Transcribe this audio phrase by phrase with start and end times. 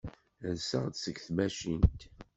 [0.55, 2.01] Rseɣ-d seg tmacint.